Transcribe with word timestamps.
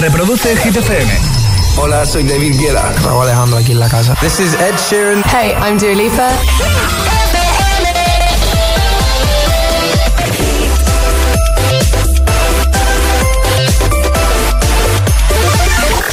Reproduce 0.00 0.56
Hit 0.56 0.76
FM. 0.76 1.12
Hola, 1.76 2.06
soy 2.06 2.22
David 2.22 2.56
Guetta. 2.56 2.92
Raúl 3.02 3.24
Alejandro 3.24 3.58
aquí 3.58 3.72
en 3.72 3.80
la 3.80 3.88
casa. 3.88 4.14
This 4.20 4.38
is 4.38 4.54
Ed 4.54 4.76
Sheeran. 4.88 5.24
Hey, 5.24 5.54
I'm 5.60 5.76
Dua 5.76 5.92
Lipa. 5.92 6.30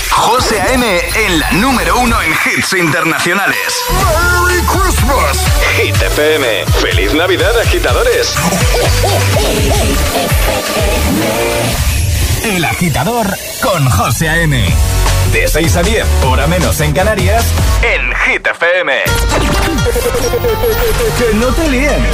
José 0.10 0.60
A.M. 0.62 1.02
en 1.16 1.40
la 1.40 1.52
número 1.52 2.00
uno 2.00 2.20
en 2.24 2.32
hits 2.32 2.74
internacionales. 2.74 3.84
¡Merry 3.92 4.62
Christmas! 4.64 5.38
Hit 5.78 6.02
FM. 6.02 6.66
¡Feliz 6.82 7.14
Navidad, 7.14 7.56
agitadores! 7.60 8.34
El 12.46 12.64
agitador 12.64 13.26
con 13.60 13.90
José 13.90 14.30
A.M. 14.30 14.64
De 15.34 15.48
6 15.48 15.78
a 15.78 15.82
10, 15.82 16.06
hora 16.26 16.46
menos 16.46 16.80
en 16.80 16.94
Canarias, 16.94 17.44
en 17.82 18.14
Hit 18.16 18.46
FM. 18.46 18.94
que 21.18 21.38
no 21.38 21.48
te 21.48 21.70
líen. 21.70 22.06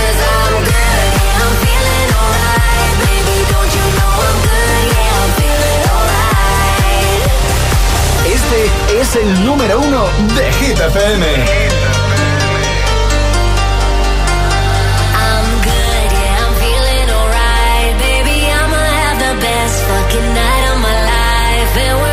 Este 8.25 9.01
es 9.01 9.15
el 9.17 9.45
número 9.45 9.81
uno 9.81 10.05
de 10.33 10.53
Hit 10.53 10.79
FM. 10.79 11.70
Life. 21.73 22.01
And 22.01 22.10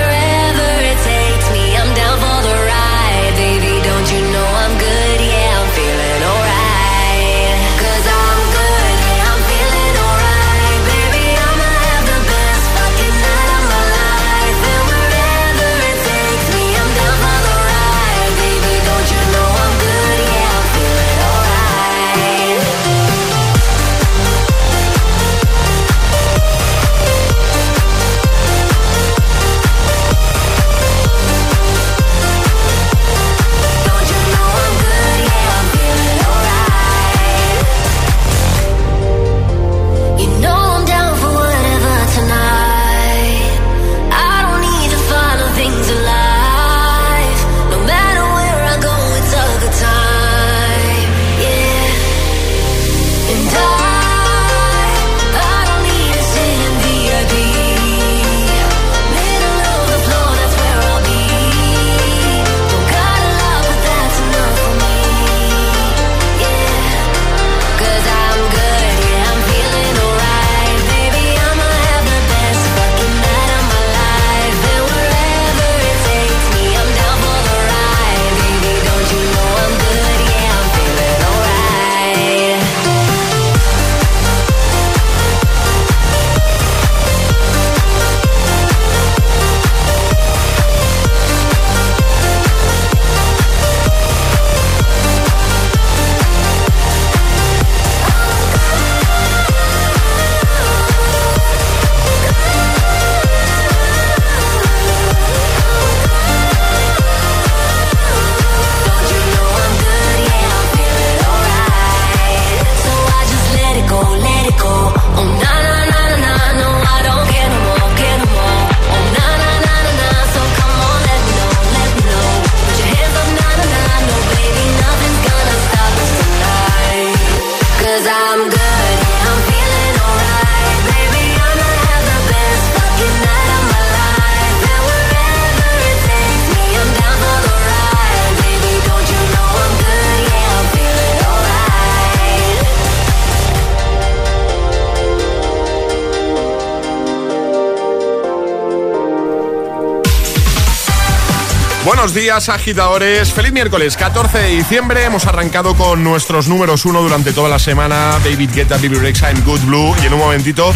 Buenos 152.09 152.23
días, 152.23 152.49
agitadores. 152.49 153.35
Feliz 153.35 153.53
miércoles, 153.53 153.95
14 153.99 154.39
de 154.39 154.49
diciembre. 154.49 155.05
Hemos 155.05 155.27
arrancado 155.27 155.75
con 155.75 156.03
nuestros 156.03 156.49
números 156.49 156.87
uno 156.87 157.03
durante 157.03 157.35
toda 157.35 157.51
la 157.51 157.59
semana. 157.59 158.19
David 158.25 158.49
Guetta, 158.55 158.79
Bibi 158.79 158.97
Rexa 158.97 159.31
en 159.31 159.45
Good 159.45 159.61
Blue. 159.67 159.95
Y 160.03 160.07
en 160.07 160.15
un 160.15 160.21
momentito, 160.21 160.73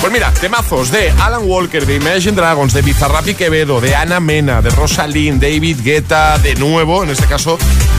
pues 0.00 0.10
mira, 0.10 0.32
temazos 0.32 0.90
de 0.90 1.10
Alan 1.20 1.42
Walker, 1.44 1.84
de 1.84 1.96
Imagine 1.96 2.32
Dragons, 2.32 2.72
de 2.72 2.80
Bizarrap 2.80 3.28
y 3.28 3.34
Quevedo, 3.34 3.78
de 3.82 3.94
Ana 3.94 4.20
Mena, 4.20 4.62
de 4.62 4.70
Rosalind, 4.70 5.42
David 5.42 5.80
Guetta, 5.82 6.38
de 6.38 6.54
nuevo, 6.54 7.04
en 7.04 7.10
este 7.10 7.26
caso, 7.26 7.58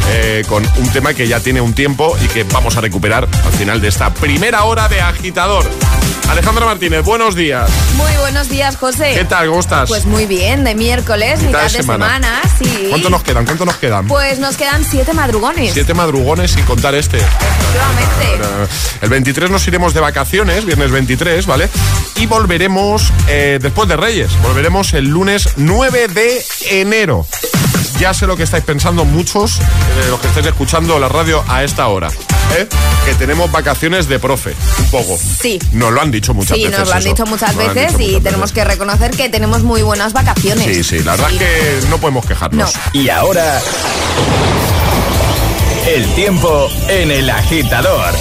eh, 0.10 0.44
con 0.50 0.68
un 0.78 0.90
tema 0.90 1.14
que 1.14 1.28
ya 1.28 1.40
tiene 1.40 1.62
un 1.62 1.74
tiempo 1.74 2.18
y 2.20 2.30
que 2.30 2.46
vamos 2.46 2.78
a 2.78 2.82
recuperar 2.82 3.30
al 3.46 3.54
final 3.54 3.80
de 3.80 3.90
esta 3.90 4.12
primera 4.12 4.64
hora 4.64 4.88
de 4.88 5.02
agitador. 5.02 5.70
Alejandra 6.30 6.66
Martínez, 6.66 7.04
buenos 7.04 7.36
días. 7.36 7.70
Muy 7.96 8.12
buenos 8.20 8.48
días, 8.50 8.78
José. 8.78 9.12
¿Qué 9.14 9.26
tal? 9.26 9.48
¿Cómo 9.48 9.60
estás? 9.60 9.90
Pues 9.90 10.06
muy 10.06 10.26
bien, 10.26 10.64
de 10.64 10.76
miércoles, 10.76 11.40
Mitad 11.40 11.48
mitad 11.48 11.64
de 11.64 11.70
semana. 11.70 12.06
semana, 12.06 12.42
sí. 12.58 12.88
¿Cuánto 12.90 13.10
nos 13.10 13.24
quedan? 13.24 13.46
¿Cuánto 13.46 13.66
nos 13.66 13.76
quedan? 13.76 14.08
Pues 14.08 14.40
nos 14.40 14.56
quedan 14.58 14.84
siete 14.86 15.14
madrugones. 15.14 15.74
Siete 15.74 15.94
madrugones 15.94 16.52
sin 16.52 16.64
contar 16.66 16.96
este. 16.96 17.18
Efectivamente. 17.18 18.48
Eh, 18.64 18.68
El 19.02 19.10
23 19.10 19.50
nos 19.50 19.68
iremos 19.68 19.94
de 19.94 20.00
vacaciones, 20.00 20.66
viernes 20.66 20.92
23, 20.92 21.46
¿vale? 21.46 21.70
Y 22.16 22.26
volveremos 22.28 23.12
eh, 23.28 23.60
después 23.62 23.90
de 23.90 23.98
Reyes. 23.98 24.32
Volveremos 24.42 24.94
el 24.94 25.06
lunes 25.10 25.50
9 25.58 26.08
de 26.08 26.46
enero. 26.70 27.26
Ya 28.00 28.14
sé 28.16 28.26
lo 28.26 28.36
que 28.36 28.44
estáis 28.44 28.64
pensando 28.64 29.06
muchos 29.06 29.60
de 29.60 30.10
los 30.10 30.20
que 30.20 30.28
estáis 30.28 30.48
escuchando 30.48 30.98
la 30.98 31.08
radio 31.08 31.44
a 31.48 31.64
esta 31.64 31.88
hora. 31.88 32.08
¿eh? 32.58 32.68
Que 33.06 33.14
tenemos 33.14 33.52
vacaciones 33.52 34.08
de 34.08 34.18
profe, 34.18 34.56
un 34.80 34.86
poco. 34.90 35.18
Sí. 35.20 35.60
Nos 35.72 35.94
lo 35.94 36.01
han 36.02 36.12
dicho 36.12 36.34
muchas 36.34 36.58
Sí, 36.58 36.64
veces. 36.66 36.80
nos 36.80 36.88
lo 36.90 36.94
han 36.96 37.00
eso. 37.02 37.10
dicho 37.10 37.26
muchas 37.26 37.56
Nos 37.56 37.74
veces 37.74 37.98
dicho 37.98 38.02
y 38.04 38.08
muchas 38.14 38.24
tenemos 38.24 38.42
veces. 38.52 38.54
que 38.56 38.64
reconocer 38.66 39.12
que 39.12 39.30
tenemos 39.30 39.64
muy 39.64 39.82
buenas 39.82 40.14
vacaciones. 40.14 40.66
Sí, 40.66 40.84
sí, 40.84 41.00
la 41.04 41.12
verdad 41.12 41.30
Sí. 41.30 41.36
es 41.40 41.84
que 41.84 41.90
no 41.90 41.98
podemos 42.00 42.26
quejarnos. 42.26 42.76
No. 42.76 42.82
Y 43.00 43.10
ahora, 43.10 43.62
el 45.88 46.06
tiempo 46.16 46.70
en 46.90 47.12
el 47.12 47.30
agitador. 47.30 48.14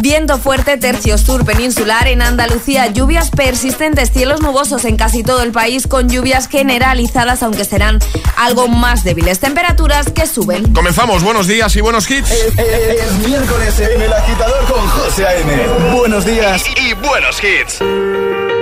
Viento 0.00 0.38
fuerte, 0.38 0.76
tercio 0.78 1.18
sur 1.18 1.44
peninsular 1.44 2.08
en 2.08 2.22
Andalucía, 2.22 2.88
lluvias 2.88 3.30
persistentes, 3.30 4.10
cielos 4.10 4.40
nubosos 4.40 4.84
en 4.84 4.96
casi 4.96 5.22
todo 5.22 5.42
el 5.42 5.52
país 5.52 5.86
con 5.86 6.08
lluvias 6.08 6.48
generalizadas, 6.48 7.42
aunque 7.42 7.64
serán 7.64 7.98
algo 8.36 8.68
más 8.68 9.04
débiles. 9.04 9.38
Temperaturas 9.38 10.10
que 10.10 10.26
suben. 10.26 10.72
Comenzamos, 10.72 11.22
buenos 11.22 11.46
días 11.46 11.74
y 11.76 11.80
buenos 11.80 12.10
hits. 12.10 12.30
Es 12.30 13.12
miércoles 13.26 13.78
en 13.78 14.02
el 14.02 14.12
agitador 14.12 14.64
con 14.66 14.86
José 14.88 15.26
A.M. 15.26 15.94
Buenos 15.94 16.24
días 16.24 16.64
y 16.76 16.94
buenos 16.94 17.40
hits. 17.42 18.61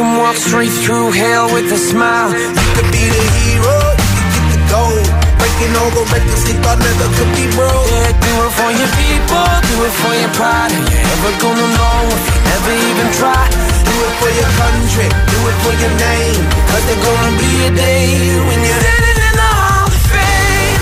can 0.00 0.16
walk 0.16 0.36
straight 0.36 0.72
through 0.80 1.12
hell 1.12 1.52
with 1.52 1.68
a 1.68 1.76
smile. 1.76 2.32
you 2.32 2.68
could 2.72 2.88
be 2.88 3.04
the 3.04 3.24
hero, 3.36 3.76
you 4.00 4.08
could 4.16 4.32
get 4.32 4.46
the 4.56 4.60
gold. 4.72 5.06
Breaking 5.36 5.72
all 5.76 5.92
the 5.92 6.04
records 6.08 6.42
they 6.48 6.56
thought 6.64 6.80
never 6.80 7.08
could 7.16 7.32
be 7.36 7.44
broke. 7.52 7.84
Yeah, 7.92 8.08
do 8.16 8.32
it 8.48 8.52
for 8.56 8.70
your 8.80 8.92
people, 8.96 9.44
do 9.68 9.76
it 9.84 9.94
for 10.00 10.14
your 10.16 10.32
pride. 10.40 10.72
And 10.72 10.84
you're 10.88 11.04
never 11.04 11.32
gonna 11.44 11.68
know 11.76 12.00
if 12.16 12.24
you 12.32 12.40
never 12.48 12.72
even 12.88 13.08
try. 13.20 13.44
Do 13.84 13.94
it 14.08 14.14
for 14.20 14.30
your 14.40 14.50
country, 14.56 15.04
do 15.04 15.38
it 15.52 15.56
for 15.68 15.74
your 15.76 15.94
name. 16.00 16.40
Cause 16.48 16.84
there's 16.88 17.02
gonna 17.04 17.34
be 17.36 17.52
a 17.68 17.72
day 17.76 18.08
when 18.48 18.58
you're 18.64 18.80
Standing 18.80 19.20
in 19.28 19.34
the 19.36 19.50
Hall 19.60 19.84
of 19.84 19.96
Fame. 20.08 20.80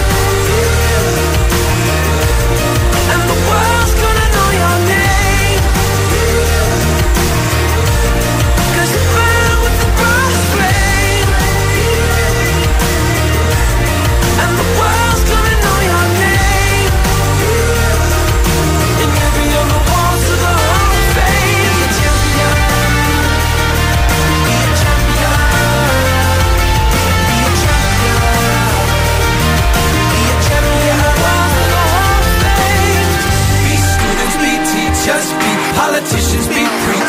And 3.11 3.23
the 3.27 3.39
world's 3.51 3.68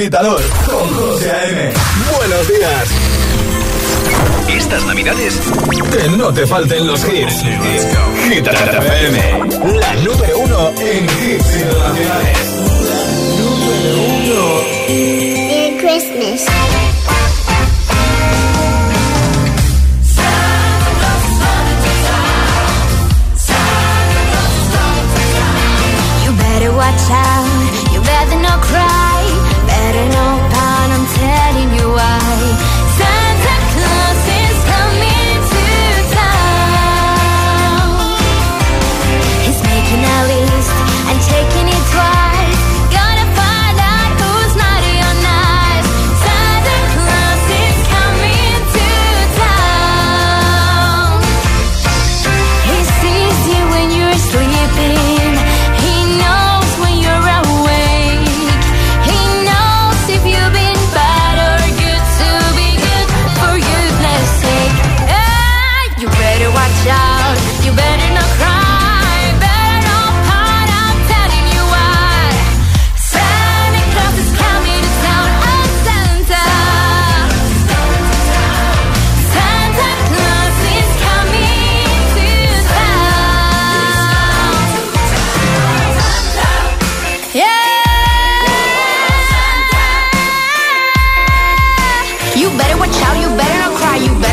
Agitador 0.00 0.40
con 0.66 0.94
José 0.94 1.30
A.M. 1.30 1.72
Buenos 2.16 2.48
días. 2.48 2.88
Estas 4.48 4.82
navidades 4.86 5.38
Que 5.92 6.08
no 6.16 6.32
te 6.32 6.46
falten 6.46 6.86
los 6.86 7.04
hits. 7.04 7.42
Hit 8.24 8.46
FM. 8.46 9.18
La 9.78 9.94
número 9.96 10.38
uno 10.38 10.70
en 10.80 11.04
hits 11.04 11.54
internacionales. 11.54 12.38
Merry 14.88 15.76
Christmas. 15.78 17.09
try 93.90 94.04
you 94.04 94.20
better. 94.20 94.29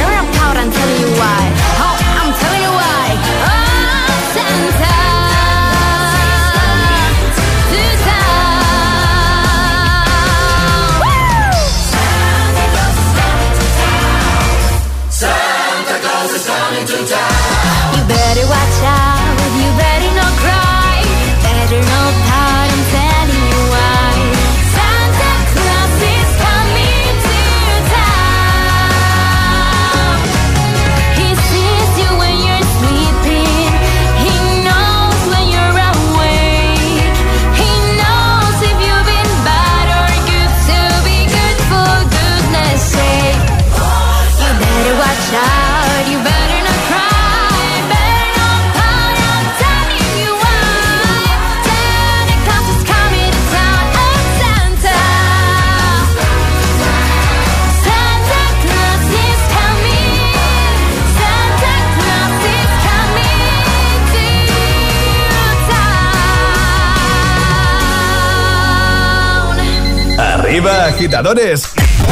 Arriba, 70.68 70.86
agitadores. 70.88 71.64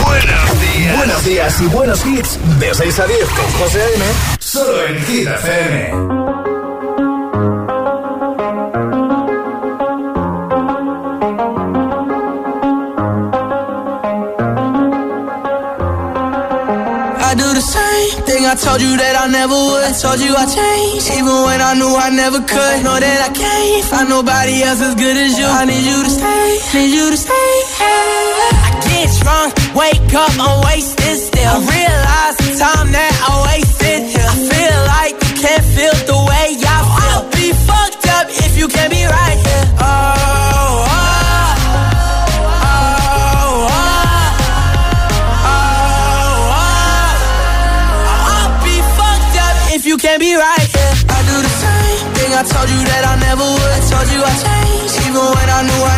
Buenos 0.05 0.61
días. 0.61 0.97
Buenos 0.97 1.25
días 1.25 1.61
y 1.61 1.65
buenos 1.67 2.05
hits. 2.05 2.39
De 2.59 2.73
6 2.73 2.99
a 2.99 3.05
10 3.05 3.19
con 3.29 3.51
José 3.59 3.81
A.M. 3.81 4.05
Solo 4.39 4.85
en 4.87 5.05
Hit 5.05 5.27
FM. 5.27 5.91
I 17.19 17.35
do 17.35 17.53
the 17.53 17.61
same 17.61 18.23
thing 18.23 18.45
I 18.45 18.55
told 18.55 18.79
you 18.81 18.95
that 18.95 19.15
I 19.19 19.27
never 19.27 19.53
would. 19.53 19.83
I 19.83 19.91
told 19.91 20.21
you 20.21 20.33
I 20.33 20.45
changed, 20.45 21.11
even 21.11 21.43
when 21.43 21.59
I 21.59 21.73
knew 21.75 21.93
I 21.93 22.09
never 22.09 22.39
could. 22.39 22.83
Know 22.83 22.97
that 22.99 23.29
I 23.29 23.33
can't 23.33 23.83
find 23.85 24.07
nobody 24.07 24.63
else 24.63 24.79
as 24.79 24.95
good 24.95 25.17
as 25.17 25.37
you. 25.37 25.45
I 25.45 25.65
need 25.65 25.83
you 25.83 26.03
to 26.03 26.09
stay, 26.09 26.59
need 26.73 26.93
you 26.95 27.09
to 27.11 27.17
stay. 27.17 27.33
I 27.33 28.14
get 28.95 29.11
drunk, 29.21 29.51
wake 29.75 30.13
up, 30.15 30.31
I'm 30.39 30.63
wasted 30.65 31.17
still. 31.19 31.51
I 31.51 31.59
realize 31.59 32.35
the 32.39 32.51
time 32.57 32.91
that 32.95 33.13
I 33.27 33.31
wasted. 33.51 33.99
I 34.15 34.35
feel 34.51 34.77
like 34.95 35.15
you 35.19 35.33
can't 35.43 35.65
feel 35.75 35.95
the 36.11 36.19
way 36.29 36.47
I 36.55 36.79
feel. 36.95 37.19
I'll 37.19 37.27
be 37.35 37.47
fucked 37.67 38.07
up 38.17 38.25
if 38.29 38.57
you 38.57 38.67
can't 38.67 38.91
be 38.91 39.03
right 39.03 39.37
here. 39.45 39.65
Oh, 39.79 39.85
oh, 39.85 41.11
oh, 42.65 42.65
oh, 42.65 43.67
oh, 45.45 45.55
oh. 45.55 46.55
I'll 48.31 48.53
be 48.63 48.75
fucked 48.97 49.35
up 49.45 49.55
if 49.75 49.83
you 49.85 49.97
can't 49.97 50.21
be 50.23 50.33
right 50.35 50.67
here. 50.75 50.93
I 51.11 51.19
do 51.29 51.35
the 51.43 51.53
same 51.63 52.07
thing 52.15 52.31
I 52.31 52.43
told 52.47 52.69
you 52.71 52.81
that 52.91 53.03
I 53.11 53.13
never 53.27 53.43
would. 53.43 53.71
I 53.75 53.81
told 53.91 54.07
you 54.13 54.21
I 54.23 54.33
changed, 54.39 54.95
even 55.03 55.25
when 55.35 55.47
I 55.51 55.61
knew 55.67 55.83
I 55.83 55.97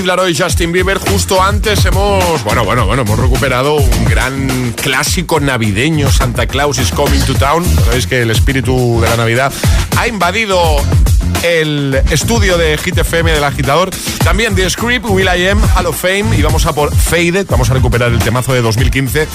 Laroi 0.00 0.32
y 0.32 0.36
Justin 0.36 0.72
Bieber. 0.72 0.98
Justo 0.98 1.42
antes 1.42 1.84
hemos, 1.84 2.42
bueno, 2.44 2.64
bueno, 2.64 2.86
bueno, 2.86 3.02
hemos 3.02 3.18
recuperado 3.18 3.74
un 3.74 4.04
gran 4.06 4.72
clásico 4.72 5.38
navideño, 5.38 6.10
Santa 6.10 6.46
Claus 6.46 6.78
is 6.78 6.90
Coming 6.90 7.20
to 7.20 7.34
Town. 7.34 7.64
Sabéis 7.84 8.06
que 8.06 8.22
el 8.22 8.30
espíritu 8.30 9.00
de 9.02 9.10
la 9.10 9.16
Navidad 9.16 9.52
ha 9.98 10.08
invadido 10.08 10.58
el 11.42 11.94
estudio 12.10 12.56
de 12.56 12.78
Hit 12.78 12.98
FM 12.98 13.32
del 13.32 13.44
agitador. 13.44 13.90
También 14.24 14.54
The 14.54 14.68
Script, 14.70 15.06
Will 15.06 15.26
I 15.26 15.48
Am, 15.48 15.60
Hall 15.76 15.86
of 15.86 16.00
Fame 16.00 16.36
y 16.36 16.42
vamos 16.42 16.64
a 16.66 16.72
por 16.72 16.94
Faded. 16.94 17.46
Vamos 17.48 17.70
a 17.70 17.74
recuperar 17.74 18.10
el 18.12 18.18
temazo 18.18 18.54
de 18.54 18.62
2015 18.62 19.28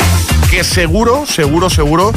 que 0.49 0.63
seguro, 0.63 1.25
seguro, 1.25 1.69
seguro 1.69 2.11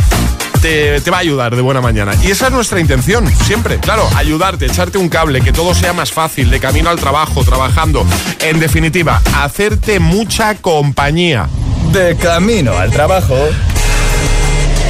te, 0.60 1.00
te 1.00 1.10
va 1.10 1.18
a 1.18 1.20
ayudar 1.20 1.54
de 1.54 1.62
buena 1.62 1.80
mañana. 1.80 2.12
Y 2.22 2.30
esa 2.30 2.46
es 2.46 2.52
nuestra 2.52 2.80
intención, 2.80 3.26
siempre. 3.44 3.78
Claro, 3.78 4.08
ayudarte, 4.16 4.66
echarte 4.66 4.98
un 4.98 5.08
cable, 5.08 5.40
que 5.40 5.52
todo 5.52 5.74
sea 5.74 5.92
más 5.92 6.12
fácil, 6.12 6.50
de 6.50 6.60
camino 6.60 6.90
al 6.90 6.98
trabajo, 6.98 7.44
trabajando. 7.44 8.06
En 8.40 8.60
definitiva, 8.60 9.20
hacerte 9.36 10.00
mucha 10.00 10.56
compañía. 10.56 11.48
De 11.92 12.16
camino 12.16 12.76
al 12.78 12.90
trabajo. 12.90 13.36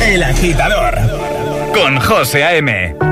El 0.02 0.22
agitador. 0.22 0.98
Con 1.74 2.00
José 2.00 2.44
A.M. 2.44 3.09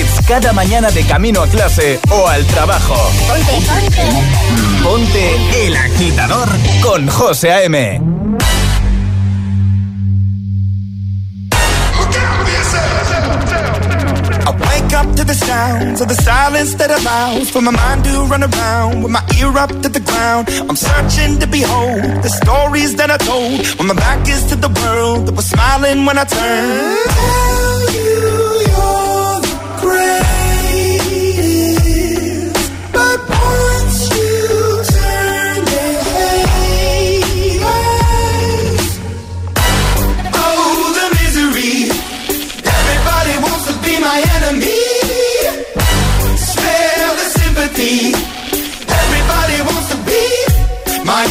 hits 0.00 0.26
cada 0.26 0.52
mañana 0.52 0.90
de 0.90 1.02
camino 1.04 1.42
a 1.42 1.46
clase 1.46 2.00
o 2.10 2.26
al 2.26 2.44
trabajo. 2.46 2.94
Ponte, 3.28 3.52
ponte. 3.68 4.06
Ponte 4.82 5.66
El 5.66 5.76
Agitador 5.76 6.48
con 6.82 7.08
José 7.08 7.52
A.M. 7.52 8.00
I 14.46 14.50
wake 14.52 14.92
up 14.94 15.14
to 15.16 15.24
the 15.24 15.34
sounds 15.34 16.00
of 16.00 16.08
the 16.08 16.14
silence 16.14 16.74
that 16.74 16.90
allows 16.90 17.50
for 17.50 17.60
my 17.60 17.70
mind 17.70 18.04
to 18.04 18.24
run 18.24 18.42
around 18.42 19.02
with 19.02 19.12
my 19.12 19.22
ear 19.38 19.56
up 19.58 19.70
to 19.82 19.88
the 19.88 20.00
ground. 20.00 20.48
I'm 20.68 20.76
searching 20.76 21.38
to 21.40 21.46
behold 21.46 22.22
the 22.22 22.30
stories 22.42 22.96
that 22.96 23.10
I 23.10 23.18
told 23.18 23.66
when 23.78 23.88
my 23.88 23.94
back 23.94 24.26
is 24.28 24.46
to 24.46 24.56
the 24.56 24.68
world 24.80 25.26
that 25.26 25.34
was 25.34 25.46
smiling 25.46 26.06
when 26.06 26.16
I 26.18 26.24
turned. 26.24 27.69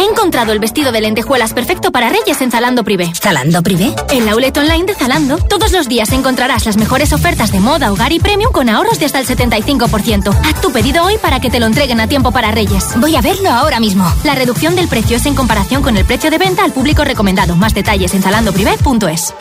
He 0.00 0.04
encontrado 0.04 0.52
el 0.52 0.60
vestido 0.60 0.92
de 0.92 1.02
lentejuelas 1.02 1.52
perfecto 1.52 1.92
para 1.92 2.08
Reyes 2.08 2.40
en 2.40 2.50
Zalando 2.50 2.84
Privé. 2.84 3.12
¿Zalando 3.14 3.62
Privé? 3.62 3.94
En 4.08 4.24
la 4.24 4.32
outlet 4.32 4.56
online 4.56 4.86
de 4.86 4.94
Zalando, 4.94 5.36
todos 5.36 5.72
los 5.72 5.88
días 5.88 6.10
encontrarás 6.12 6.64
las 6.64 6.78
mejores 6.78 7.12
ofertas 7.12 7.52
de 7.52 7.60
moda, 7.60 7.92
hogar 7.92 8.10
y 8.10 8.18
premium 8.18 8.50
con 8.50 8.70
ahorros 8.70 8.98
de 8.98 9.04
hasta 9.04 9.20
el 9.20 9.26
75%. 9.26 10.34
Haz 10.42 10.60
tu 10.62 10.72
pedido 10.72 11.04
hoy 11.04 11.18
para 11.18 11.38
que 11.40 11.50
te 11.50 11.60
lo 11.60 11.66
entreguen 11.66 12.00
a 12.00 12.08
tiempo 12.08 12.32
para 12.32 12.50
Reyes. 12.50 12.86
Voy 12.96 13.14
a 13.14 13.20
verlo 13.20 13.50
ahora 13.50 13.78
mismo. 13.78 14.10
La 14.24 14.34
reducción 14.34 14.74
del 14.74 14.88
precio 14.88 15.18
es 15.18 15.26
en 15.26 15.34
comparación 15.34 15.82
con 15.82 15.98
el 15.98 16.06
precio 16.06 16.30
de 16.30 16.38
venta 16.38 16.64
al 16.64 16.72
público 16.72 17.04
recomendado. 17.04 17.54
Más 17.54 17.74
detalles 17.74 18.14
en 18.14 18.22
zalandoprivé.es. 18.22 19.34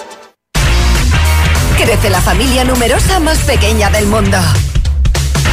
Crece 1.77 2.09
la 2.09 2.19
familia 2.19 2.65
numerosa 2.65 3.21
más 3.21 3.37
pequeña 3.43 3.89
del 3.91 4.07
mundo. 4.07 4.37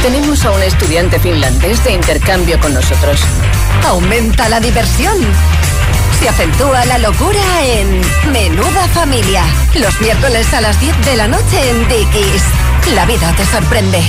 Tenemos 0.01 0.43
a 0.43 0.51
un 0.51 0.63
estudiante 0.63 1.17
finlandés 1.17 1.81
de 1.85 1.93
intercambio 1.93 2.59
con 2.59 2.73
nosotros. 2.73 3.21
Aumenta 3.85 4.49
la 4.49 4.59
diversión. 4.59 5.17
Se 6.19 6.29
acentúa 6.29 6.85
la 6.85 6.97
locura 6.97 7.65
en 7.65 8.01
Menuda 8.31 8.87
Familia. 8.93 9.43
Los 9.79 9.99
miércoles 10.01 10.51
a 10.53 10.61
las 10.61 10.79
10 10.79 11.05
de 11.05 11.15
la 11.15 11.27
noche 11.27 11.69
en 11.69 11.87
Dickies. 11.87 12.43
La 12.93 13.05
vida 13.05 13.33
te 13.35 13.45
sorprende. 13.45 14.01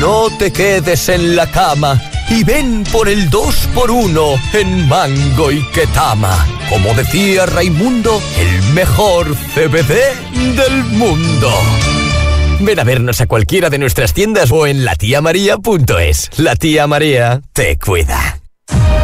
No 0.00 0.28
te 0.38 0.52
quedes 0.52 1.08
en 1.08 1.36
la 1.36 1.50
cama 1.50 2.00
y 2.28 2.44
ven 2.44 2.84
por 2.92 3.08
el 3.08 3.30
2x1 3.30 4.40
en 4.54 4.88
Mango 4.88 5.50
y 5.50 5.62
Ketama. 5.70 6.46
Como 6.68 6.92
decía 6.94 7.46
Raimundo, 7.46 8.20
el 8.38 8.62
mejor 8.74 9.34
CBD 9.54 10.54
del 10.54 10.84
mundo. 10.84 11.50
Ven 12.60 12.80
a 12.80 12.84
vernos 12.84 13.20
a 13.20 13.26
cualquiera 13.26 13.68
de 13.70 13.78
nuestras 13.78 14.14
tiendas 14.14 14.50
o 14.50 14.66
en 14.66 14.84
latiamaria.es. 14.84 16.30
La 16.38 16.56
tía 16.56 16.86
María 16.86 17.42
te 17.52 17.76
cuida. 17.76 18.38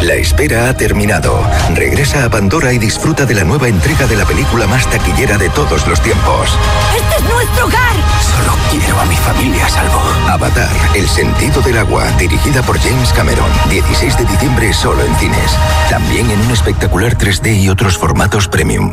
La 0.01 0.15
espera 0.15 0.69
ha 0.69 0.77
terminado. 0.77 1.38
Regresa 1.75 2.25
a 2.25 2.31
Pandora 2.31 2.73
y 2.73 2.79
disfruta 2.79 3.25
de 3.25 3.35
la 3.35 3.45
nueva 3.45 3.69
entrega 3.69 4.07
de 4.07 4.17
la 4.17 4.25
película 4.25 4.67
más 4.67 4.91
taquillera 4.91 5.38
de 5.38 5.49
todos 5.51 5.87
los 5.87 6.01
tiempos. 6.01 6.59
¡Este 6.97 7.17
es 7.25 7.33
nuestro 7.33 7.67
hogar! 7.67 7.95
Solo 8.21 8.57
quiero 8.71 8.99
a 8.99 9.05
mi 9.05 9.15
familia 9.15 9.67
a 9.67 9.69
salvo. 9.69 10.01
Avatar, 10.29 10.69
El 10.97 11.07
sentido 11.09 11.61
del 11.61 11.79
agua, 11.79 12.11
dirigida 12.19 12.62
por 12.62 12.81
James 12.81 13.12
Cameron. 13.12 13.49
16 13.71 14.19
de 14.19 14.25
diciembre 14.25 14.73
solo 14.73 15.05
en 15.05 15.15
cines. 15.17 15.57
También 15.88 16.29
en 16.31 16.41
un 16.41 16.51
espectacular 16.51 17.17
3D 17.17 17.61
y 17.61 17.69
otros 17.69 17.97
formatos 17.97 18.49
premium. 18.49 18.93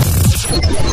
Thank 0.51 0.85
you. 0.85 0.90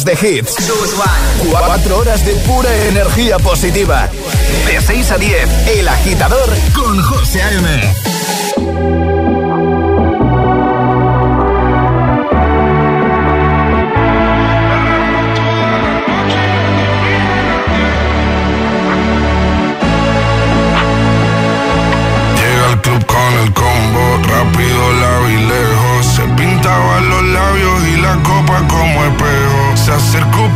De 0.00 0.14
hits. 0.14 0.54
Cuatro 1.50 1.98
horas 1.98 2.24
de 2.24 2.32
pura 2.46 2.74
energía 2.86 3.38
positiva. 3.38 4.08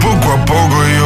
Poco 0.01 0.33
a 0.33 0.45
poco 0.45 0.79
yo 0.99 1.06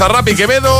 Bizarrap 0.00 0.28
y 0.30 0.34
Quevedo 0.34 0.78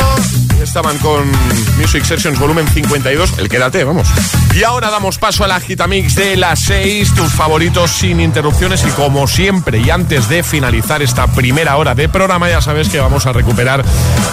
estaban 0.63 0.97
con 0.97 1.31
Music 1.77 2.05
Sessions 2.05 2.39
volumen 2.39 2.67
52, 2.67 3.39
el 3.39 3.51
quédate, 3.51 3.85
vamos. 3.85 4.09
Y 4.55 4.63
ahora 4.65 4.89
damos 4.89 5.19
paso 5.19 5.45
a 5.45 5.47
la 5.47 5.61
Gitamix 5.61 6.15
de 6.15 6.39
las 6.39 6.61
6, 6.61 7.15
tus 7.15 7.31
favoritos 7.31 7.91
sin 7.91 8.19
interrupciones 8.19 8.83
y 8.87 8.91
como 8.93 9.27
siempre 9.29 9.79
y 9.79 9.91
antes 9.91 10.31
de 10.31 10.43
finalizar 10.43 11.03
esta 11.03 11.27
primera 11.27 11.77
hora 11.77 11.95
de 11.95 12.09
programa 12.09 12.49
ya 12.49 12.63
sabes 12.63 12.89
que 12.89 12.99
vamos 12.99 13.27
a 13.27 13.35
recuperar 13.35 13.85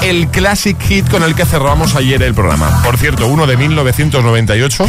el 0.03 0.29
classic 0.29 0.81
hit 0.81 1.09
con 1.09 1.21
el 1.21 1.35
que 1.35 1.43
cerramos 1.43 1.95
ayer 1.95 2.23
el 2.23 2.33
programa. 2.33 2.81
Por 2.81 2.97
cierto, 2.97 3.27
uno 3.27 3.45
de 3.45 3.57
1998 3.57 4.87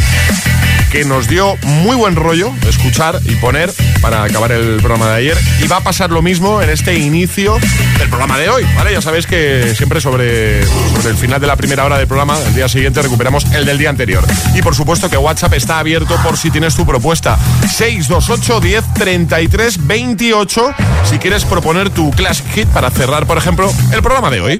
que 0.89 1.05
nos 1.05 1.27
dio 1.27 1.55
muy 1.63 1.95
buen 1.95 2.15
rollo 2.15 2.51
escuchar 2.67 3.19
y 3.25 3.35
poner 3.35 3.71
para 4.01 4.23
acabar 4.23 4.51
el 4.51 4.77
programa 4.77 5.09
de 5.09 5.15
ayer. 5.15 5.37
Y 5.63 5.67
va 5.67 5.77
a 5.77 5.81
pasar 5.81 6.09
lo 6.09 6.21
mismo 6.21 6.61
en 6.61 6.69
este 6.69 6.97
inicio 6.97 7.57
del 7.97 8.09
programa 8.09 8.37
de 8.37 8.49
hoy, 8.49 8.65
¿vale? 8.75 8.91
Ya 8.93 9.01
sabéis 9.01 9.27
que 9.27 9.73
siempre 9.75 10.01
sobre, 10.01 10.65
sobre 10.65 11.09
el 11.09 11.17
final 11.17 11.39
de 11.39 11.47
la 11.47 11.55
primera 11.55 11.85
hora 11.85 11.97
del 11.97 12.07
programa, 12.07 12.37
el 12.47 12.55
día 12.55 12.67
siguiente 12.67 13.01
recuperamos 13.01 13.45
el 13.53 13.65
del 13.65 13.77
día 13.77 13.89
anterior. 13.89 14.25
Y 14.53 14.61
por 14.61 14.75
supuesto 14.75 15.09
que 15.09 15.17
WhatsApp 15.17 15.53
está 15.53 15.79
abierto 15.79 16.15
por 16.23 16.37
si 16.37 16.49
tienes 16.49 16.75
tu 16.75 16.85
propuesta. 16.85 17.37
628 17.61 18.59
10 18.59 18.93
33 18.93 19.87
28 19.87 20.73
si 21.03 21.19
quieres 21.19 21.45
proponer 21.45 21.89
tu 21.89 22.11
classic 22.11 22.47
hit 22.53 22.67
para 22.69 22.89
cerrar, 22.89 23.25
por 23.27 23.37
ejemplo, 23.37 23.71
el 23.91 24.01
programa 24.01 24.29
de 24.29 24.41
hoy. 24.41 24.59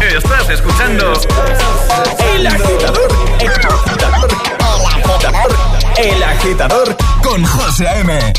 Estás 0.00 0.50
escuchando 0.50 1.12
El 2.34 2.46
agitador, 2.46 3.08
el 5.96 6.22
agitador 6.22 6.96
con 7.22 7.44
José 7.44 7.88
A.M. 7.88 8.32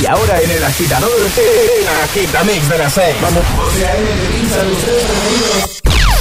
Y 0.00 0.06
ahora 0.06 0.40
en 0.40 0.50
el 0.50 0.64
agitador, 0.64 1.10
el 1.10 1.88
agitamix 2.04 2.68
de 2.68 2.78
las 2.78 2.92
6. 2.92 3.16
Vamos. 3.22 3.44
José 3.56 3.86
A.M. 3.86 4.08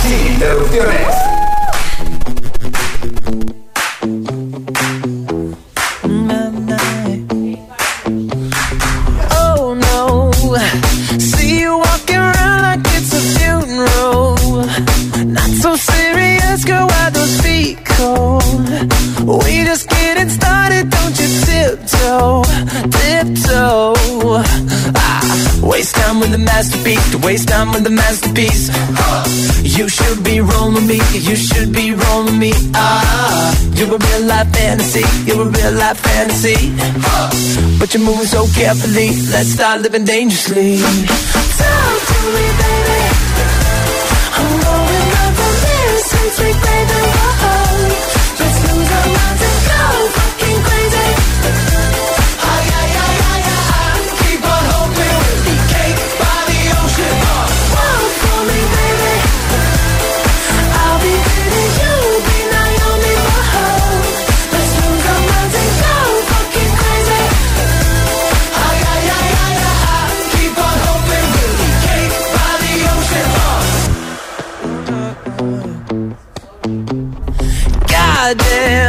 Sin 0.03 0.33
interrupciones. 0.33 1.40
With 27.69 27.84
the 27.84 27.91
masterpiece. 27.91 28.69
You 29.62 29.88
should 29.88 30.24
be 30.24 30.41
rolling 30.41 30.88
me, 30.88 31.00
you 31.13 31.36
should 31.36 31.71
be 31.71 31.93
rolling 31.93 32.39
me. 32.39 32.52
Ah, 32.74 33.54
you're 33.76 33.93
a 33.93 33.97
real 33.97 34.24
life 34.26 34.50
fantasy, 34.54 35.06
you're 35.26 35.43
a 35.47 35.50
real 35.50 35.74
life 35.74 36.00
fantasy. 36.00 36.74
But 37.78 37.93
you're 37.93 38.04
moving 38.04 38.26
so 38.26 38.47
carefully, 38.56 39.10
let's 39.30 39.50
start 39.50 39.82
living 39.82 40.06
dangerously. 40.06 40.80
Talk 40.80 41.97
to 42.10 42.17
me, 42.36 42.45
baby. 42.62 43.02
I'm 44.38 44.52
going 44.65 45.12
up 45.21 45.32
from 45.38 45.54
this 45.63 46.36
sweet 46.36 46.58
baby. 46.65 47.20
day 78.36 78.80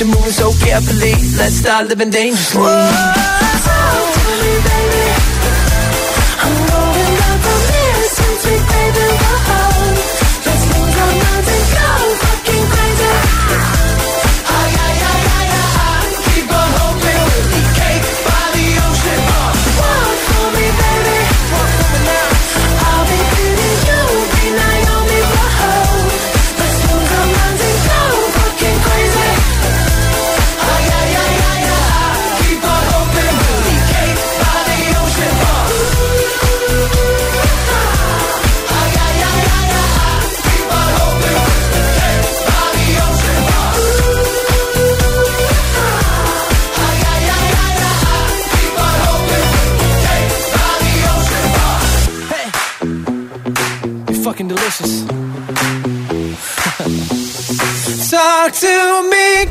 you're 0.00 0.08
moving 0.08 0.32
so 0.32 0.50
carefully. 0.64 1.12
Let's 1.36 1.56
start 1.56 1.88
living 1.88 2.10
dangerously. 2.10 2.62
Talk 2.62 2.86
to 4.14 4.32
me, 4.40 4.52
baby. 4.68 5.04
I'm 6.42 6.56
going 6.68 7.18
up 7.28 7.44
sweet, 8.16 8.38
sweet 8.40 8.62
baby. 8.68 9.06
Whoa. 9.20 9.69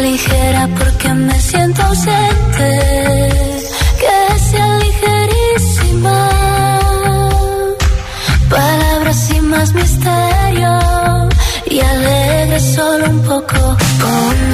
ligera 0.00 0.68
porque 0.78 1.08
me 1.14 1.40
siento 1.40 1.82
ausente. 1.82 2.68
Que 4.02 4.38
sea 4.48 4.78
ligerísima. 4.84 6.18
Palabras 8.48 9.16
sin 9.26 9.44
más 9.48 9.72
misterio 9.72 10.72
y 11.74 11.80
alegre 11.80 12.60
solo 12.60 13.04
un 13.10 13.20
poco. 13.22 13.60
Ponme 14.02 14.53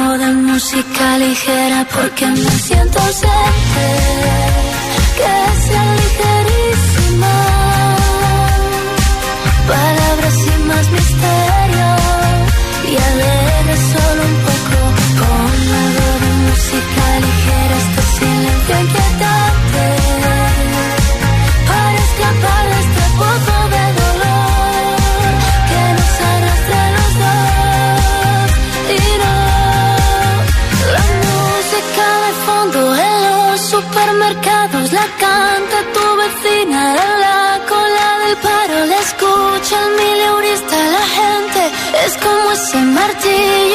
música 0.61 1.17
ligera 1.17 1.87
porque 1.91 2.27
me 2.27 2.51
siento 2.65 2.99
ausente, 2.99 3.87
que 5.17 5.33
sea 5.65 5.85
ligerísima. 6.01 7.35
Palabras 9.67 10.33
sin 10.43 10.67
más 10.67 10.87
misterio 10.91 11.89
y 12.89 12.95
alegre 13.09 13.75
solo 13.91 14.21
un 14.31 14.37
poco. 14.47 14.77
Ponme 15.19 15.77
algo 15.85 16.09
de 16.23 16.31
música 16.45 17.01
supermercados 17.17 17.70
martillo 43.01 43.70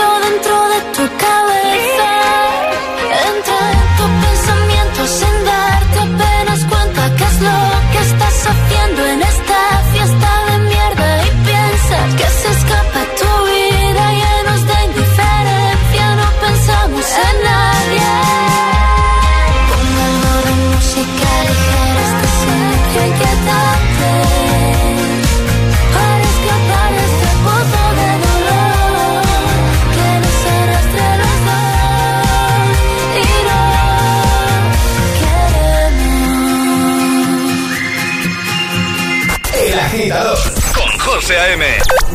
A.M. 41.46 41.64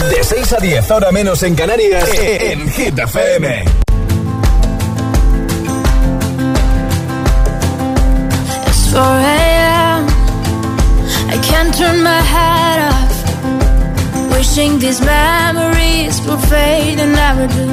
De 0.10 0.24
6 0.24 0.54
a 0.54 0.58
10, 0.58 0.92
ahora 0.92 1.12
menos 1.14 1.42
en 1.44 1.56
Canarias, 1.56 2.10
en 2.20 2.70
Hit 2.70 3.00
FM. 3.00 3.64
It's 8.68 8.92
4 8.92 9.02
a.m. 9.02 10.06
I 11.30 11.38
can't 11.50 11.74
turn 11.78 12.04
my 12.04 12.22
head 12.34 12.80
off. 12.92 13.12
Wishing 14.34 14.80
these 14.80 15.00
memories 15.00 16.20
will 16.28 16.38
fade 16.50 17.00
and 17.00 17.14
never 17.14 17.48
do. 17.48 17.68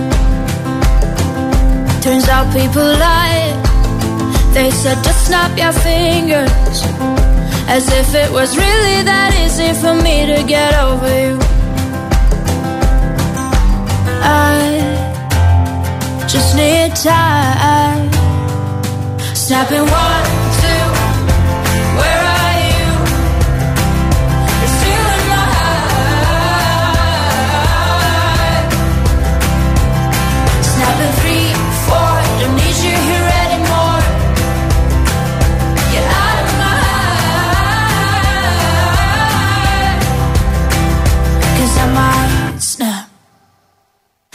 Turns 2.02 2.28
out 2.28 2.46
people 2.52 2.84
lie. 2.84 3.52
They 4.54 4.70
said 4.70 4.96
just 5.02 5.26
snap 5.26 5.58
your 5.58 5.72
fingers. 5.72 6.84
As 7.66 7.84
if 7.92 8.14
it 8.14 8.30
was 8.30 8.56
really 8.56 9.02
that 9.02 9.34
easy 9.44 9.72
for 9.80 9.94
me 9.94 10.24
to 10.26 10.44
get 10.46 10.72
over 10.74 11.10
you. 11.20 11.47
I 14.30 16.26
just 16.28 16.54
need 16.54 16.94
time. 16.96 18.12
Snapping 19.34 19.86
one, 19.90 20.24
two. 20.32 20.37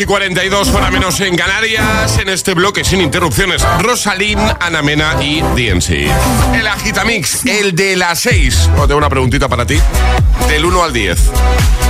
Y 0.00 0.06
42, 0.06 0.68
hora 0.68 0.90
menos 0.90 1.20
en 1.20 1.36
Canarias, 1.36 2.18
en 2.18 2.28
este 2.28 2.54
bloque 2.54 2.84
sin 2.84 3.00
interrupciones. 3.00 3.62
Rosalín, 3.80 4.38
Ana 4.58 4.82
Mena 4.82 5.16
y 5.20 5.42
DNC. 5.42 6.10
El 6.54 6.66
Agitamix, 6.66 7.44
el 7.44 7.74
de 7.74 7.96
las 7.96 8.20
6. 8.20 8.70
Oh, 8.78 8.86
tengo 8.86 8.98
una 8.98 9.10
preguntita 9.10 9.48
para 9.48 9.66
ti. 9.66 9.78
Del 10.48 10.64
1 10.64 10.84
al 10.84 10.92
10. 10.92 11.18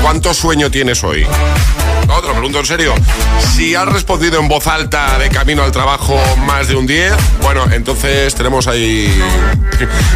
¿Cuánto 0.03 0.35
sueño 0.35 0.71
tienes 0.71 1.05
hoy? 1.05 1.27
No, 2.09 2.21
te 2.21 2.27
lo 2.27 2.33
pregunto 2.33 2.59
en 2.59 2.67
serio. 2.67 2.95
Si 3.55 3.75
has 3.75 3.87
respondido 3.87 4.41
en 4.41 4.49
voz 4.49 4.67
alta 4.67 5.19
de 5.19 5.29
camino 5.29 5.63
al 5.63 5.71
trabajo 5.71 6.19
más 6.39 6.69
de 6.69 6.77
un 6.77 6.87
10, 6.87 7.13
bueno, 7.43 7.67
entonces 7.71 8.35
tenemos 8.35 8.67
ahí 8.67 9.23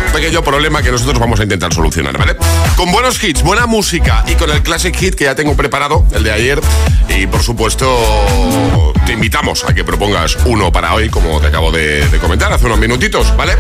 un 0.07 0.13
pequeño 0.13 0.43
problema 0.43 0.83
que 0.83 0.91
nosotros 0.91 1.19
vamos 1.19 1.39
a 1.39 1.45
intentar 1.45 1.73
solucionar, 1.73 2.19
¿vale? 2.19 2.37
Con 2.77 2.91
buenos 2.91 3.23
hits, 3.23 3.43
buena 3.43 3.67
música 3.67 4.25
y 4.27 4.35
con 4.35 4.51
el 4.51 4.63
Classic 4.63 4.95
Hit 4.95 5.15
que 5.15 5.25
ya 5.25 5.37
tengo 5.37 5.55
preparado, 5.55 6.05
el 6.13 6.25
de 6.25 6.33
ayer. 6.33 6.61
Y 7.09 7.27
por 7.29 7.43
supuesto, 7.43 7.87
te 9.07 9.13
invitamos 9.13 9.65
a 9.65 9.75
que 9.75 9.85
propongas 9.85 10.39
uno 10.47 10.73
para 10.73 10.95
hoy, 10.95 11.11
como 11.11 11.41
te 11.41 11.49
acabo 11.49 11.71
de, 11.71 12.07
comentar 12.21 12.53
hace 12.53 12.65
unos 12.67 12.79
minutitos, 12.79 13.37
¿vale? 13.37 13.53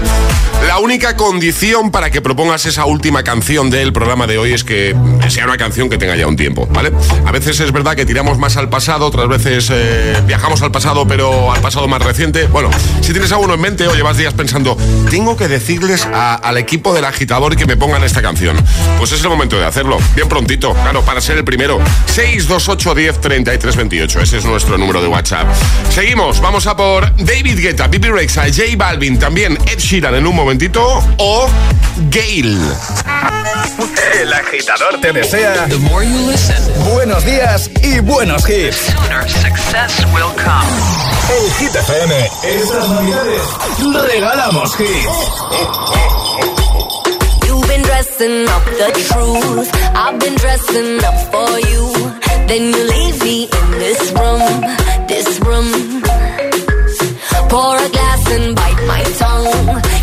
La 0.66 0.78
única 0.78 1.16
condición 1.16 1.90
para 1.90 2.10
que 2.10 2.22
propongas 2.22 2.64
esa 2.64 2.86
última 2.86 3.22
canción 3.22 3.68
del 3.68 3.92
programa 3.92 4.26
de 4.26 4.38
hoy 4.38 4.52
es 4.54 4.64
que 4.64 4.96
sea 5.28 5.44
una 5.44 5.58
canción 5.58 5.90
que 5.90 5.98
tenga 5.98 6.16
ya 6.16 6.26
un 6.26 6.36
tiempo, 6.36 6.66
¿vale? 6.72 6.92
A 7.26 7.32
veces 7.32 7.60
es 7.60 7.72
verdad 7.72 7.94
que 7.94 8.06
tiramos 8.06 8.38
más 8.38 8.56
al 8.56 8.70
pasado, 8.70 9.06
otras 9.06 9.28
veces 9.28 9.68
eh, 9.70 10.16
viajamos 10.26 10.62
al 10.62 10.70
pasado, 10.70 11.06
pero 11.06 11.52
al 11.52 11.60
pasado 11.60 11.88
más 11.88 12.00
reciente. 12.00 12.46
Bueno, 12.46 12.70
si 13.02 13.12
tienes 13.12 13.30
a 13.32 13.36
uno 13.36 13.54
en 13.54 13.60
mente 13.60 13.86
o 13.86 13.94
llevas 13.94 14.16
días 14.16 14.32
pensando, 14.32 14.78
tengo 15.10 15.36
que 15.36 15.48
decirles 15.48 16.06
al 16.06 16.56
equipo 16.56 16.94
del 16.94 17.04
agitador 17.04 17.56
que 17.56 17.66
me 17.66 17.76
pongan 17.76 18.02
esta 18.02 18.22
canción, 18.22 18.56
pues 18.98 19.12
es 19.12 19.22
el 19.22 19.28
momento 19.28 19.58
de 19.58 19.66
hacerlo, 19.66 19.98
bien 20.14 20.28
prontito, 20.28 20.72
claro, 20.72 21.02
para 21.02 21.20
ser 21.20 21.36
el 21.36 21.44
primero. 21.44 21.78
628 22.06 22.94
10 22.94 23.20
33 23.20 23.76
28, 23.76 24.20
ese 24.20 24.38
es 24.38 24.44
nuestro 24.44 24.78
número 24.78 25.02
de 25.02 25.08
WhatsApp. 25.08 25.33
Seguimos, 25.90 26.40
vamos 26.40 26.66
a 26.66 26.76
por 26.76 27.10
David 27.16 27.58
Guetta, 27.58 27.86
Bibi 27.86 28.08
Rexa, 28.08 28.44
J 28.44 28.76
Balvin, 28.76 29.18
también 29.18 29.58
Ed 29.66 29.78
Sheeran 29.78 30.14
en 30.14 30.26
un 30.26 30.34
momentito, 30.34 31.02
o 31.18 31.48
Gail. 32.10 32.58
El 34.20 34.32
agitador 34.32 35.00
te 35.00 35.12
desea 35.12 35.66
buenos 36.92 37.24
días 37.24 37.70
y 37.82 38.00
buenos 38.00 38.48
hits. 38.48 38.94
En 41.30 41.52
Hit 41.58 41.74
FM, 41.74 42.30
estas 42.44 42.88
navidades, 42.88 43.42
regalamos 44.08 44.78
hits. 44.78 45.08
You've 47.46 47.66
been 47.66 47.82
dressing 47.82 48.46
up 48.48 48.64
the 48.64 48.92
truth. 49.08 49.70
I've 49.94 50.18
been 50.18 50.34
dressing 50.36 50.98
up 51.04 51.14
for 51.32 51.58
you. 51.60 51.92
Then 52.46 52.72
you 52.72 52.84
leave 52.84 53.24
me 53.24 53.44
in 53.44 53.70
this 53.78 54.12
room, 54.12 54.60
this 55.14 55.38
room. 55.46 55.70
Pour 57.52 57.76
a 57.86 57.88
glass 57.96 58.22
and 58.36 58.46
bite 58.60 58.82
my 58.92 59.02
tongue. 59.22 59.46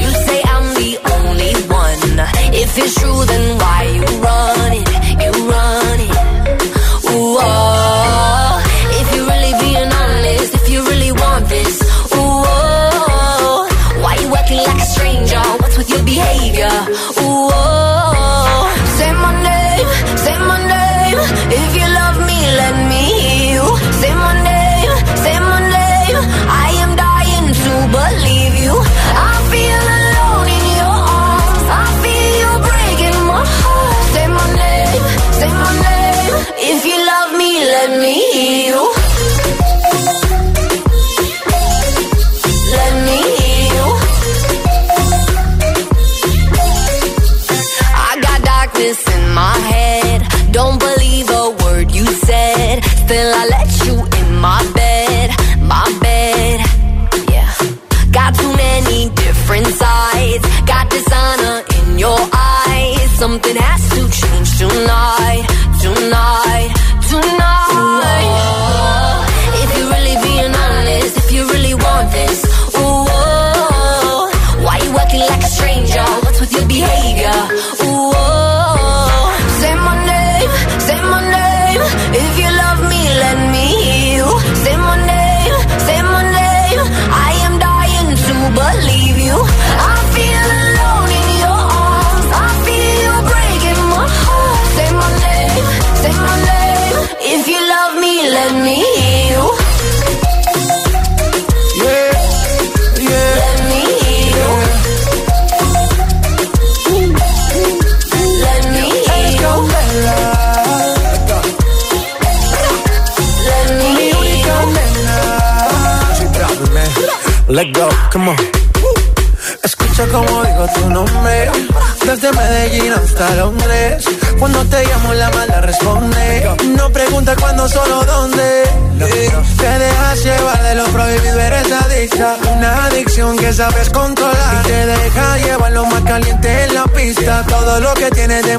You 0.04 0.10
say 0.26 0.40
I'm 0.54 0.68
the 0.82 0.92
only 1.16 1.54
one. 1.84 2.16
If 2.62 2.72
it's 2.82 2.94
true, 3.00 3.22
then 3.32 3.46
why 3.62 3.80
you 3.98 4.06
run 4.28 4.72
it? 4.82 4.88
You 5.24 5.32
run 5.54 6.00
it. 6.08 6.14
Ooh, 7.12 7.38
oh. 7.48 8.64
If 9.00 9.08
you're 9.14 9.28
really 9.34 9.54
being 9.66 9.92
honest, 10.04 10.52
if 10.60 10.66
you 10.74 10.80
really 10.92 11.12
want 11.24 11.44
this, 11.56 11.76
ooh, 12.18 12.44
oh. 12.56 13.68
Why 14.04 14.14
you 14.24 14.30
acting 14.40 14.62
like 14.70 14.82
a 14.86 14.90
stranger? 14.96 15.44
What's 15.62 15.78
with 15.78 15.90
your 15.94 16.04
behavior? 16.14 16.71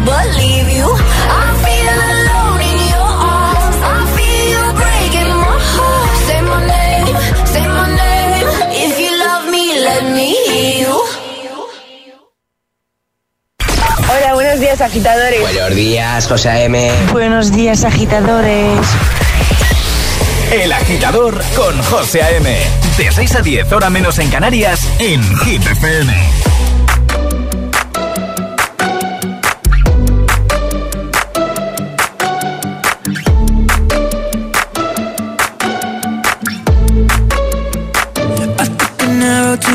believe 0.00 0.68
you. 0.78 0.88
I 0.88 1.46
feel 1.64 1.88
alone 2.10 2.60
in 2.70 2.78
your 2.92 3.12
arms. 3.36 3.76
I 3.82 3.98
feel 4.16 4.44
you 4.54 4.64
breaking 4.82 5.30
my 5.44 5.56
heart. 5.72 6.16
Say 6.26 6.40
my 6.42 6.60
name, 6.66 7.08
say 7.52 7.66
my 7.66 7.86
name. 8.02 8.48
If 8.84 8.94
you 9.02 9.10
love 9.24 9.44
me, 9.54 9.64
let 9.88 10.02
me 10.16 10.28
hear 10.46 10.86
you. 10.86 10.96
Hola, 14.10 14.34
buenos 14.34 14.60
días, 14.60 14.80
agitadores. 14.80 15.40
Buenos 15.40 15.74
días, 15.74 16.26
José 16.26 16.48
A.M. 16.48 16.90
Buenos 17.12 17.52
días, 17.52 17.84
agitadores. 17.84 18.86
El 20.50 20.72
agitador 20.72 21.38
con 21.54 21.82
José 21.82 22.22
A.M. 22.22 22.58
De 22.96 23.12
6 23.12 23.34
a 23.36 23.42
10, 23.42 23.72
hora 23.72 23.90
menos 23.90 24.18
en 24.18 24.30
Canarias, 24.30 24.80
en 24.98 25.22
Hit 25.40 25.62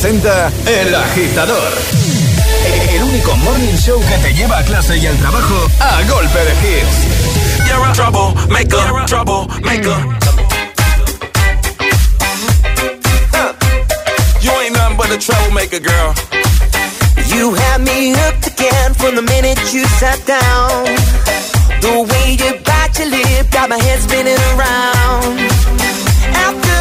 presenta 0.00 0.50
El 0.66 0.94
Agitador. 0.94 1.72
El 2.90 3.02
único 3.02 3.36
morning 3.36 3.76
show 3.76 4.00
que 4.00 4.16
te 4.18 4.32
lleva 4.32 4.58
a 4.58 4.62
clase 4.62 4.96
y 4.96 5.06
al 5.06 5.14
trabajo 5.18 5.66
a 5.78 6.02
golpe 6.08 6.38
de 6.38 6.52
hits. 6.62 7.68
You're 7.68 7.86
a 7.86 7.92
troublemaker, 7.92 8.78
You're 8.78 9.02
a 9.02 9.06
troublemaker. 9.06 9.96
You 14.40 14.50
ain't 14.62 14.74
nothing 14.74 14.96
but 14.96 15.10
a 15.10 15.18
troublemaker, 15.18 15.80
girl. 15.80 16.14
You 17.26 17.52
had 17.52 17.82
me 17.82 18.14
hooked 18.16 18.46
again 18.46 18.94
from 18.94 19.16
the 19.16 19.22
minute 19.22 19.58
you 19.74 19.84
sat 20.00 20.24
down. 20.24 20.86
The 21.82 22.06
way 22.08 22.38
you 22.40 22.58
bite 22.64 22.98
your 22.98 23.10
lip 23.10 23.50
got 23.50 23.68
my 23.68 23.76
head 23.76 24.00
spinning 24.00 24.38
around. 24.56 25.69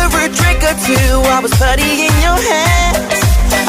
over 0.06 0.20
a 0.28 0.30
drink 0.30 0.62
or 0.64 0.76
two. 0.88 1.12
I 1.36 1.40
was 1.42 1.54
putty 1.56 2.08
in 2.08 2.16
your 2.26 2.40
hands. 2.52 3.20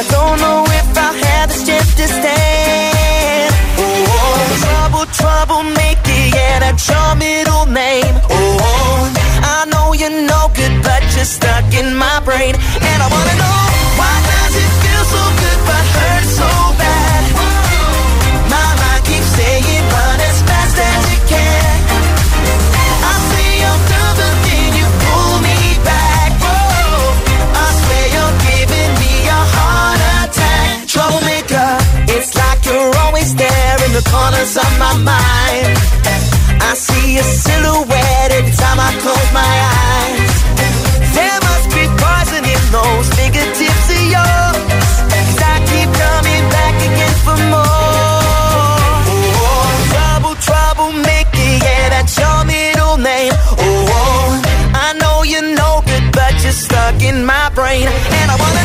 I 0.01 0.05
don't 0.15 0.39
know 0.39 0.65
if 0.81 0.89
I 0.97 1.11
have 1.27 1.49
the 1.51 1.57
strength 1.57 1.97
to 1.97 2.07
stand. 2.09 3.53
Oh, 3.79 3.85
oh. 3.85 4.41
trouble, 4.65 5.07
troublemaker, 5.19 6.37
and 6.37 6.63
a 6.71 6.73
your 6.89 7.11
middle 7.17 7.67
name. 7.67 8.17
Oh, 8.29 8.69
oh, 8.71 9.13
I 9.57 9.67
know 9.73 9.93
you're 9.93 10.23
no 10.35 10.51
good, 10.55 10.75
but 10.83 11.03
you're 11.15 11.25
stuck 11.25 11.67
in 11.75 11.97
my 11.97 12.21
brain, 12.25 12.55
and 12.55 12.99
I 13.05 13.09
wanna 13.15 13.37
know 13.43 13.61
why 13.99 14.15
does 14.31 14.55
it 14.63 14.71
feel 14.83 15.05
so 15.15 15.23
good 15.43 15.61
but 15.69 15.85
hurt 15.97 16.25
so 16.39 16.51
bad? 16.79 16.90
the 34.01 34.11
corners 34.11 34.57
of 34.57 34.71
my 34.79 34.95
mind. 35.13 35.77
I 36.61 36.73
see 36.75 37.19
a 37.19 37.23
silhouette 37.23 38.33
every 38.33 38.55
time 38.55 38.79
I 38.79 38.91
close 39.03 39.31
my 39.33 39.55
eyes. 39.83 40.33
There 41.17 41.39
must 41.49 41.69
be 41.75 41.85
poison 42.01 42.45
in 42.45 42.63
those 42.77 43.09
fingertips 43.17 43.87
of 43.97 44.03
yours. 44.15 44.59
Cause 45.11 45.41
I 45.53 45.57
keep 45.71 45.89
coming 46.05 46.45
back 46.57 46.77
again 46.89 47.15
for 47.25 47.39
more. 47.53 47.81
Oh, 49.11 49.43
oh. 49.45 49.69
Trouble, 49.93 50.37
trouble, 50.49 50.93
Mickey, 50.93 51.51
yeah, 51.65 51.89
that's 51.95 52.17
your 52.17 52.45
middle 52.45 52.97
name. 52.97 53.33
Oh, 53.59 53.97
oh, 53.99 54.29
I 54.75 54.95
know 55.01 55.23
you 55.25 55.41
know 55.57 55.71
no 55.71 55.83
good, 55.87 56.13
but 56.13 56.35
you're 56.43 56.53
stuck 56.53 57.03
in 57.03 57.25
my 57.25 57.51
brain. 57.55 57.87
And 58.19 58.27
I 58.31 58.37
wanna 58.43 58.60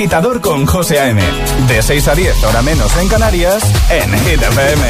Agitador 0.00 0.40
con 0.40 0.64
José 0.64 0.98
A.M. 0.98 1.20
De 1.68 1.82
6 1.82 2.08
a 2.08 2.14
10, 2.14 2.44
hora 2.44 2.62
menos 2.62 2.96
en 2.96 3.06
Canarias, 3.06 3.62
en 3.90 4.10
Hit 4.20 4.40
FM. 4.40 4.82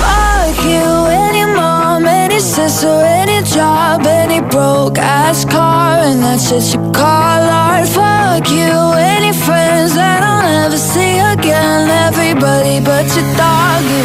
Fuck 0.00 0.64
you, 0.64 1.06
any 1.08 1.44
mom, 1.44 2.06
any 2.06 2.40
sister, 2.40 2.88
any 3.04 3.42
job, 3.42 4.06
any 4.06 4.40
broke 4.40 4.98
ass 4.98 5.44
car, 5.44 5.98
and 6.04 6.22
that's 6.22 6.48
just 6.48 6.72
you 6.72 6.80
call 6.92 7.04
art. 7.04 7.86
Fuck 7.86 8.48
you, 8.50 8.94
any 8.96 9.34
friends 9.34 9.94
that 9.94 10.22
I'll 10.22 10.40
never 10.40 10.78
see 10.78 11.18
again. 11.18 11.90
Everybody 12.08 12.80
but 12.80 13.04
your 13.14 13.28
dog, 13.36 13.82
you 13.84 14.04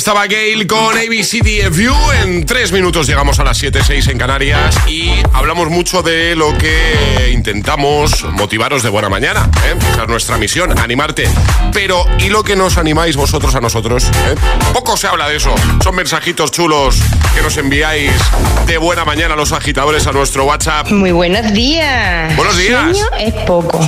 Estaba 0.00 0.26
Gail 0.28 0.66
con 0.66 0.96
ABCDFU. 0.96 2.12
En 2.24 2.46
tres 2.46 2.72
minutos 2.72 3.06
llegamos 3.06 3.38
a 3.38 3.44
las 3.44 3.62
7.06 3.62 4.10
en 4.10 4.16
Canarias 4.16 4.74
y 4.88 5.12
hablamos 5.34 5.68
mucho 5.68 6.00
de 6.02 6.34
lo 6.34 6.56
que 6.56 7.30
intentamos 7.34 8.24
motivaros 8.32 8.82
de 8.82 8.88
buena 8.88 9.10
mañana. 9.10 9.50
¿eh? 9.66 9.74
Esa 9.92 10.04
es 10.04 10.08
nuestra 10.08 10.38
misión, 10.38 10.78
animarte. 10.78 11.28
Pero, 11.74 12.06
¿y 12.18 12.30
lo 12.30 12.42
que 12.42 12.56
nos 12.56 12.78
animáis 12.78 13.14
vosotros 13.16 13.54
a 13.54 13.60
nosotros? 13.60 14.04
eh? 14.04 14.34
Poco 14.72 14.96
se 14.96 15.06
habla 15.06 15.28
de 15.28 15.36
eso. 15.36 15.54
Son 15.84 15.94
mensajitos 15.94 16.50
chulos 16.50 16.96
que 17.34 17.42
nos 17.42 17.58
enviáis 17.58 18.10
de 18.66 18.78
buena 18.78 19.04
mañana 19.04 19.34
a 19.34 19.36
los 19.36 19.52
agitadores 19.52 20.06
a 20.06 20.12
nuestro 20.12 20.46
WhatsApp. 20.46 20.90
Muy 20.90 21.12
buenos 21.12 21.52
días. 21.52 22.34
Buenos 22.36 22.56
días. 22.56 22.96
Sueño 22.96 23.06
es 23.18 23.34
poco. 23.44 23.86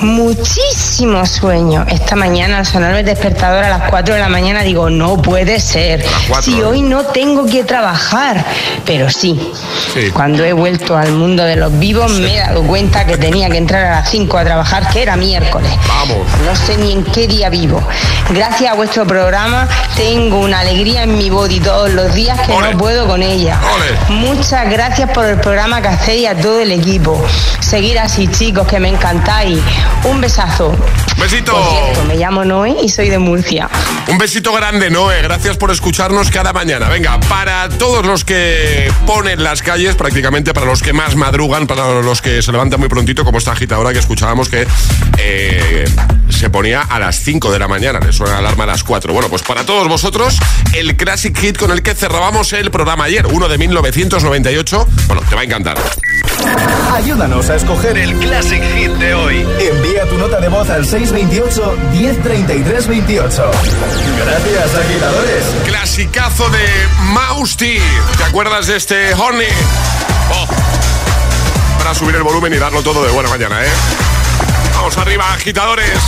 Muchísimo 0.00 1.26
sueño. 1.26 1.84
Esta 1.88 2.14
mañana 2.14 2.58
al 2.58 2.66
sonar 2.66 2.94
el 2.94 3.04
despertador 3.04 3.64
a 3.64 3.68
las 3.68 3.90
4 3.90 4.14
de 4.14 4.20
la 4.20 4.28
mañana 4.28 4.62
digo, 4.62 4.90
no 4.90 5.20
puede 5.20 5.60
ser. 5.60 6.04
si 6.40 6.62
hoy 6.62 6.82
no 6.82 7.04
tengo 7.04 7.46
que 7.46 7.64
trabajar. 7.64 8.44
Pero 8.84 9.10
sí, 9.10 9.52
cuando 10.12 10.44
he 10.44 10.52
vuelto 10.52 10.96
al 10.96 11.12
mundo 11.12 11.42
de 11.44 11.56
los 11.56 11.76
vivos 11.78 12.12
me 12.12 12.36
he 12.36 12.38
dado 12.38 12.62
cuenta 12.62 13.06
que 13.06 13.16
tenía 13.16 13.50
que 13.50 13.58
entrar 13.58 13.86
a 13.86 13.90
las 14.00 14.10
5 14.10 14.38
a 14.38 14.44
trabajar, 14.44 14.88
que 14.90 15.02
era 15.02 15.16
miércoles. 15.16 15.70
Vamos. 15.88 16.26
No 16.44 16.54
sé 16.54 16.76
ni 16.78 16.92
en 16.92 17.04
qué 17.04 17.26
día 17.26 17.48
vivo. 17.48 17.82
Gracias 18.30 18.70
a 18.70 18.74
vuestro 18.74 19.06
programa 19.06 19.68
tengo 19.96 20.38
una 20.38 20.60
alegría 20.60 21.02
en 21.02 21.18
mi 21.18 21.28
body 21.28 21.60
todos 21.60 21.90
los 21.90 22.14
días 22.14 22.38
que 22.46 22.56
no 22.56 22.78
puedo 22.78 23.06
con 23.06 23.22
ella. 23.22 23.58
Muchas 24.08 24.70
gracias 24.70 25.10
por 25.10 25.24
el 25.24 25.40
programa 25.40 25.82
que 25.82 25.88
hacéis 25.88 26.28
a 26.28 26.34
todo 26.34 26.60
el 26.60 26.72
equipo. 26.72 27.20
Seguir 27.60 27.98
así, 27.98 28.28
chicos, 28.28 28.66
que 28.68 28.78
me 28.78 28.88
encantáis. 28.88 29.60
Un 30.04 30.20
besazo. 30.20 30.74
Besito. 31.18 31.52
Cierto, 31.70 32.04
me 32.04 32.16
llamo 32.16 32.44
Noé 32.44 32.76
y 32.82 32.88
soy 32.88 33.08
de 33.08 33.18
Murcia. 33.18 33.68
Un 34.06 34.18
besito 34.18 34.52
grande, 34.52 34.88
Noé. 34.90 35.20
Gracias 35.22 35.56
por 35.56 35.70
escucharnos 35.70 36.30
cada 36.30 36.52
mañana. 36.52 36.88
Venga, 36.88 37.18
para 37.20 37.68
todos 37.68 38.06
los 38.06 38.24
que 38.24 38.90
ponen 39.06 39.42
las 39.42 39.62
calles, 39.62 39.96
prácticamente 39.96 40.54
para 40.54 40.66
los 40.66 40.82
que 40.82 40.92
más 40.92 41.16
madrugan, 41.16 41.66
para 41.66 42.00
los 42.00 42.22
que 42.22 42.40
se 42.40 42.52
levantan 42.52 42.78
muy 42.80 42.88
prontito, 42.88 43.24
como 43.24 43.38
esta 43.38 43.52
agitadora 43.52 43.92
que 43.92 43.98
escuchábamos 43.98 44.48
que 44.48 44.66
eh, 45.18 45.84
se 46.30 46.50
ponía 46.50 46.82
a 46.82 46.98
las 46.98 47.16
5 47.16 47.50
de 47.50 47.58
la 47.58 47.68
mañana, 47.68 47.98
le 47.98 48.12
suena 48.12 48.34
la 48.34 48.38
alarma 48.38 48.64
a 48.64 48.68
las 48.68 48.84
4. 48.84 49.12
Bueno, 49.12 49.28
pues 49.28 49.42
para 49.42 49.66
todos 49.66 49.88
vosotros, 49.88 50.38
el 50.72 50.96
Classic 50.96 51.36
Hit 51.36 51.58
con 51.58 51.72
el 51.72 51.82
que 51.82 51.94
cerrábamos 51.94 52.52
el 52.52 52.70
programa 52.70 53.04
ayer, 53.04 53.26
uno 53.26 53.48
de 53.48 53.58
1998. 53.58 54.86
Bueno, 55.08 55.22
te 55.28 55.34
va 55.34 55.40
a 55.40 55.44
encantar. 55.44 55.76
Ayúdanos 56.92 57.48
a 57.50 57.56
escoger 57.56 57.96
el 57.96 58.18
Classic 58.18 58.62
Hit 58.62 58.92
de 58.92 59.14
hoy. 59.14 59.46
Envía 59.60 60.04
tu 60.08 60.18
nota 60.18 60.40
de 60.40 60.48
voz 60.48 60.68
al 60.70 60.84
628 60.84 61.76
1033 61.92 62.88
28. 62.88 63.50
Gracias, 64.24 64.74
agitadores. 64.74 65.44
Clasicazo 65.66 66.48
de 66.50 66.66
Mausti. 67.12 67.78
¿Te 68.16 68.24
acuerdas 68.24 68.66
de 68.66 68.76
este 68.76 69.14
Horny? 69.14 69.44
Oh. 70.32 70.46
Para 71.78 71.94
subir 71.94 72.16
el 72.16 72.22
volumen 72.22 72.52
y 72.52 72.56
darlo 72.56 72.82
todo 72.82 73.04
de 73.04 73.12
buena 73.12 73.28
mañana, 73.28 73.64
¿eh? 73.64 73.70
Vamos 74.74 74.96
arriba, 74.98 75.32
agitadores. 75.32 75.98